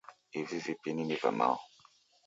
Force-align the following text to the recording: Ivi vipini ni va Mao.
Ivi 0.39 0.57
vipini 0.65 1.03
ni 1.05 1.15
va 1.21 1.31
Mao. 1.39 1.57